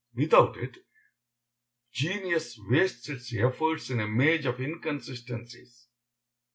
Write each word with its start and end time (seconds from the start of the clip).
Without 0.15 0.57
it, 0.57 0.79
genius 1.91 2.57
wastes 2.57 3.07
its 3.07 3.31
efforts 3.35 3.91
in 3.91 3.99
a 3.99 4.07
maze 4.07 4.47
of 4.47 4.59
inconsistencies. 4.59 5.89